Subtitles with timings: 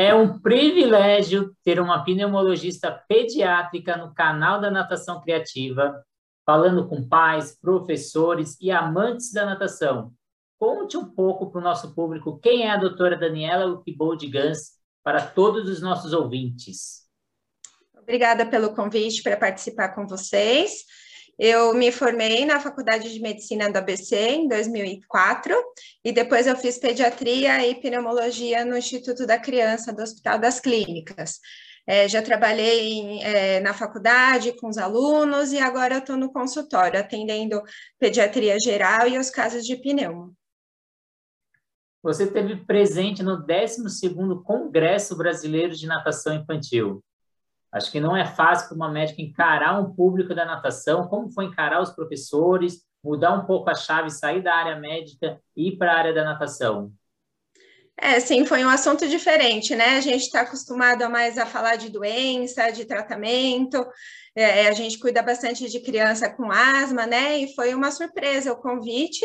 [0.00, 6.02] É um privilégio ter uma pneumologista pediátrica no canal da Natação Criativa,
[6.42, 10.10] falando com pais, professores e amantes da natação.
[10.58, 14.70] Conte um pouco para o nosso público quem é a doutora Daniela Ukibold Gans
[15.04, 17.06] para todos os nossos ouvintes.
[17.94, 20.86] Obrigada pelo convite para participar com vocês.
[21.42, 25.54] Eu me formei na Faculdade de Medicina do ABC em 2004
[26.04, 31.40] e depois eu fiz pediatria e pneumologia no Instituto da Criança do Hospital das Clínicas.
[31.86, 37.00] É, já trabalhei em, é, na faculdade com os alunos e agora estou no consultório
[37.00, 37.62] atendendo
[37.98, 40.36] pediatria geral e os casos de pneumo.
[42.02, 47.02] Você esteve presente no 12º Congresso Brasileiro de Natação Infantil.
[47.72, 51.44] Acho que não é fácil para uma médica encarar um público da natação, como foi
[51.44, 55.92] encarar os professores, mudar um pouco a chave, sair da área médica e ir para
[55.92, 56.92] a área da natação.
[57.96, 59.98] É, sim, foi um assunto diferente, né?
[59.98, 63.86] A gente está acostumado a mais a falar de doença, de tratamento,
[64.34, 67.38] é, a gente cuida bastante de criança com asma, né?
[67.38, 69.24] E foi uma surpresa o convite.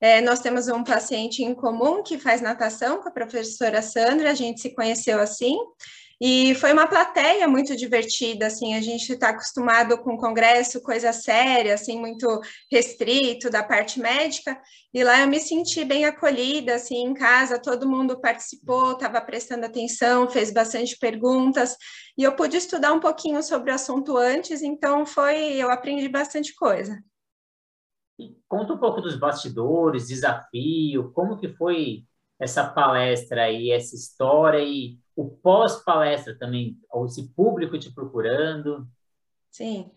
[0.00, 4.34] É, nós temos um paciente em comum que faz natação com a professora Sandra, a
[4.34, 5.56] gente se conheceu assim,
[6.20, 11.74] e foi uma plateia muito divertida, assim, a gente está acostumado com congresso, coisa séria,
[11.74, 14.60] assim, muito restrito da parte médica,
[14.92, 19.66] e lá eu me senti bem acolhida, assim, em casa, todo mundo participou, estava prestando
[19.66, 21.76] atenção, fez bastante perguntas,
[22.16, 26.54] e eu pude estudar um pouquinho sobre o assunto antes, então foi, eu aprendi bastante
[26.54, 26.98] coisa.
[28.48, 32.04] conta um pouco dos bastidores, desafio, como que foi
[32.38, 38.86] essa palestra aí, essa história e o pós-palestra também, esse público te procurando?
[39.50, 39.90] Sim.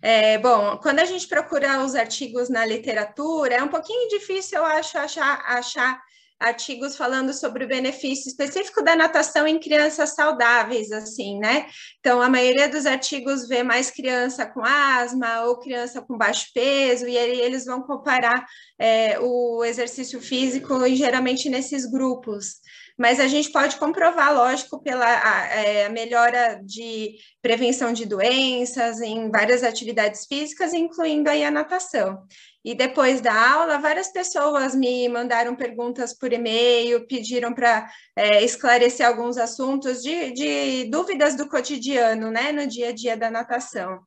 [0.00, 4.64] É, bom, quando a gente procura os artigos na literatura, é um pouquinho difícil, eu
[4.64, 6.02] acho, achar, achar
[6.40, 11.66] artigos falando sobre o benefício específico da natação em crianças saudáveis, assim, né?
[11.98, 17.06] Então, a maioria dos artigos vê mais criança com asma ou criança com baixo peso,
[17.08, 18.46] e eles vão comparar
[18.78, 22.60] é, o exercício físico, e geralmente nesses grupos
[22.98, 29.00] mas a gente pode comprovar, lógico, pela a, é, a melhora de prevenção de doenças
[29.00, 32.20] em várias atividades físicas, incluindo aí a natação.
[32.64, 39.06] E depois da aula, várias pessoas me mandaram perguntas por e-mail, pediram para é, esclarecer
[39.06, 44.00] alguns assuntos de, de dúvidas do cotidiano, né, no dia a dia da natação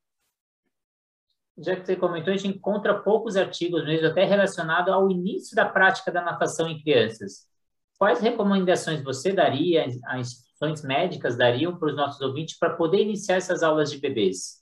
[1.57, 5.65] já que você comentou, a gente encontra poucos artigos mesmo, até relacionado ao início da
[5.65, 7.47] prática da natação em crianças.
[7.97, 13.35] Quais recomendações você daria, as instituições médicas dariam para os nossos ouvintes para poder iniciar
[13.35, 14.60] essas aulas de bebês?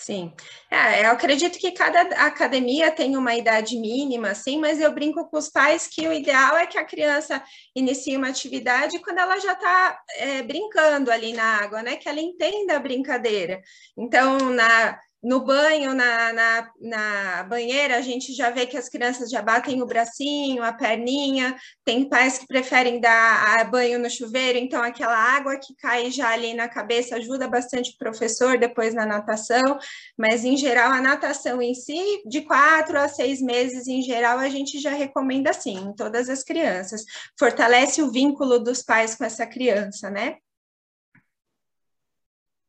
[0.00, 0.32] Sim,
[0.70, 5.36] é, eu acredito que cada academia tem uma idade mínima, sim, mas eu brinco com
[5.36, 7.42] os pais que o ideal é que a criança
[7.76, 11.96] inicie uma atividade quando ela já está é, brincando ali na água, né?
[11.96, 13.60] Que ela entenda a brincadeira.
[13.94, 19.30] Então, na no banho, na, na, na, banheira, a gente já vê que as crianças
[19.30, 21.56] já batem o bracinho, a perninha.
[21.84, 26.54] Tem pais que preferem dar banho no chuveiro, então aquela água que cai já ali
[26.54, 29.78] na cabeça ajuda bastante o professor depois na natação.
[30.16, 34.48] Mas, em geral, a natação em si, de quatro a seis meses, em geral, a
[34.48, 37.04] gente já recomenda sim, em todas as crianças.
[37.38, 40.36] Fortalece o vínculo dos pais com essa criança, né?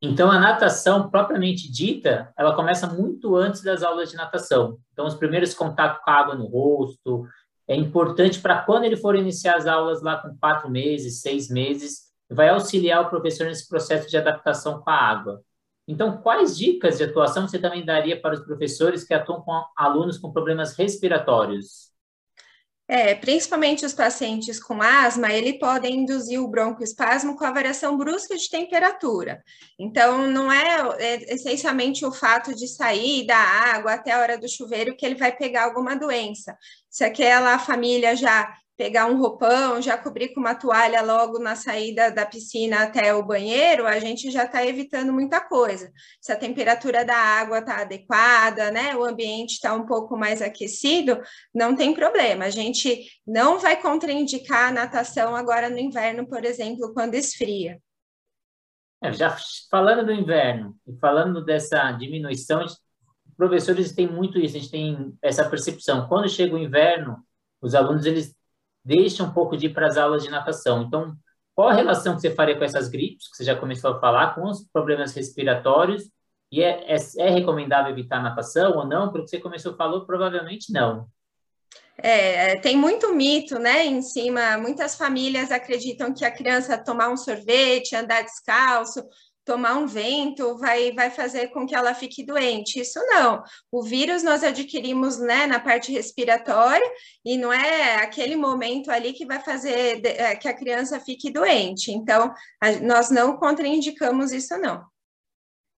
[0.02, 4.80] Então, a natação propriamente dita, ela começa muito antes das aulas de natação.
[4.92, 7.28] Então, os primeiros contatos com a água no rosto
[7.68, 12.12] é importante para quando ele for iniciar as aulas lá com quatro meses, seis meses,
[12.28, 15.44] vai auxiliar o professor nesse processo de adaptação com a água.
[15.88, 20.18] Então, quais dicas de atuação você também daria para os professores que atuam com alunos
[20.18, 21.91] com problemas respiratórios?
[22.94, 28.36] É, principalmente os pacientes com asma, ele podem induzir o broncoespasmo com a variação brusca
[28.36, 29.42] de temperatura.
[29.80, 34.50] Então, não é, é, essencialmente o fato de sair da água até a hora do
[34.50, 36.58] chuveiro que ele vai pegar alguma doença.
[36.90, 42.12] Se aquela família já pegar um roupão, já cobrir com uma toalha logo na saída
[42.12, 45.92] da piscina até o banheiro, a gente já está evitando muita coisa.
[46.20, 51.20] Se a temperatura da água está adequada, né, o ambiente está um pouco mais aquecido,
[51.54, 52.46] não tem problema.
[52.46, 57.80] A gente não vai contraindicar a natação agora no inverno, por exemplo, quando esfria.
[59.04, 59.36] É, já
[59.70, 62.66] falando do inverno e falando dessa diminuição,
[63.36, 66.08] professores têm muito isso, a gente tem essa percepção.
[66.08, 67.18] Quando chega o inverno,
[67.60, 68.36] os alunos eles
[68.84, 70.84] deixa um pouco de ir para as aulas de natação.
[70.84, 71.16] Então,
[71.56, 74.36] qual a relação que você faria com essas gripes, que você já começou a falar,
[74.36, 76.10] com os problemas respiratórios?
[76.52, 79.12] E é, é, é recomendável evitar natação ou não?
[79.12, 81.08] Porque você começou a falar, provavelmente não.
[81.98, 84.58] É, tem muito mito, né, em cima.
[84.58, 89.04] Muitas famílias acreditam que a criança tomar um sorvete, andar descalço,
[89.46, 92.80] tomar um vento vai, vai fazer com que ela fique doente.
[92.80, 93.44] Isso não.
[93.72, 96.86] O vírus nós adquirimos né, na parte respiratória
[97.26, 101.92] e não é aquele momento ali que vai fazer é, que a criança fique doente.
[101.92, 104.86] Então, a, nós não contraindicamos isso, não.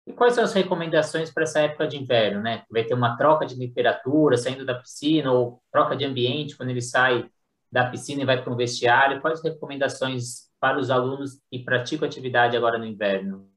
[0.05, 2.63] E quais são as recomendações para essa época de inverno, né?
[2.69, 6.81] Vai ter uma troca de temperatura saindo da piscina ou troca de ambiente quando ele
[6.81, 7.29] sai
[7.71, 9.21] da piscina e vai para um vestiário.
[9.21, 13.52] Quais recomendações para os alunos que praticam atividade agora no inverno?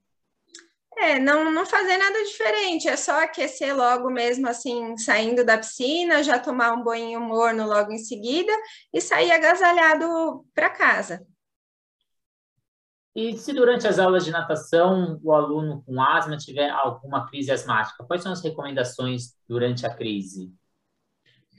[1.06, 6.20] É, não, não fazer nada diferente, é só aquecer logo mesmo, assim, saindo da piscina,
[6.20, 8.52] já tomar um banho morno logo em seguida
[8.92, 11.24] e sair agasalhado para casa.
[13.14, 18.02] E se durante as aulas de natação o aluno com asma tiver alguma crise asmática,
[18.04, 20.52] quais são as recomendações durante a crise?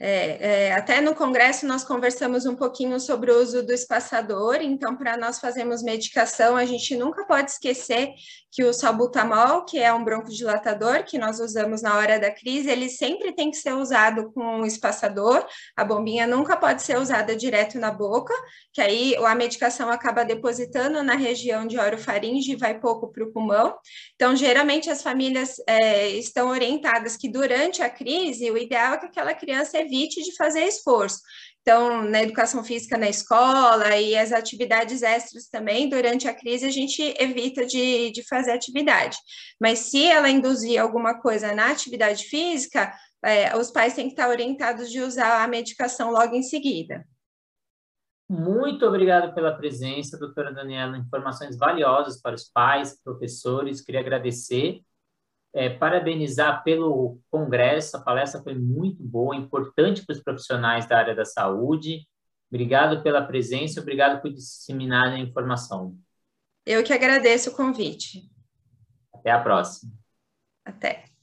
[0.00, 4.96] É, é, até no congresso nós conversamos um pouquinho sobre o uso do espaçador, então
[4.96, 8.12] para nós fazermos medicação, a gente nunca pode esquecer
[8.50, 12.88] que o salbutamol, que é um broncodilatador que nós usamos na hora da crise, ele
[12.88, 15.44] sempre tem que ser usado com um espaçador,
[15.76, 18.32] a bombinha nunca pode ser usada direto na boca,
[18.72, 23.32] que aí a medicação acaba depositando na região de orofaringe e vai pouco para o
[23.32, 23.76] pulmão.
[24.14, 29.06] Então, geralmente as famílias é, estão orientadas que durante a crise, o ideal é que
[29.06, 31.18] aquela criança evite de fazer esforço.
[31.62, 36.70] Então, na educação física na escola e as atividades extras também, durante a crise, a
[36.70, 39.18] gente evita de, de fazer atividade.
[39.60, 42.90] Mas se ela induzir alguma coisa na atividade física,
[43.22, 47.04] é, os pais têm que estar orientados de usar a medicação logo em seguida.
[48.30, 50.98] Muito obrigado pela presença, doutora Daniela.
[50.98, 53.80] Informações valiosas para os pais, professores.
[53.80, 54.80] Queria agradecer
[55.54, 61.14] é, parabenizar pelo congresso, a palestra foi muito boa, importante para os profissionais da área
[61.14, 62.06] da saúde.
[62.50, 65.96] Obrigado pela presença, obrigado por disseminar a informação.
[66.64, 68.30] Eu que agradeço o convite.
[69.12, 69.92] Até a próxima.
[70.64, 71.17] Até.